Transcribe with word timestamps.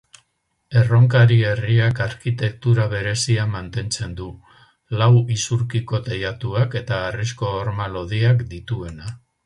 Erronkari 0.79 1.35
herriak 1.49 2.01
arkitektura 2.05 2.87
berezia 2.95 3.45
mantentzen 3.53 4.17
du, 4.21 4.27
lau 5.03 5.11
isurkiko 5.37 6.03
teilatuak 6.09 6.79
eta 6.83 7.03
harrizko 7.11 7.57
horma 7.61 7.93
lodiak 7.99 8.47
dituena. 8.57 9.17